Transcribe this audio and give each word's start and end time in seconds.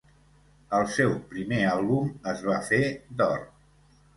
El 0.77 0.85
seu 0.93 1.13
primer 1.35 1.61
àlbum 1.73 2.09
es 2.33 2.43
va 2.49 2.59
fer 2.71 2.83
d'or. 3.21 3.45